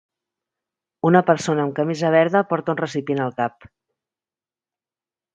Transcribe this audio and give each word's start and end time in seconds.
Una 1.09 1.19
persona 1.25 1.65
amb 1.67 1.75
camisa 1.79 2.09
verda 2.15 2.41
porta 2.53 2.73
un 2.75 2.79
recipient 2.79 3.21
al 3.27 3.35
cap. 3.43 3.69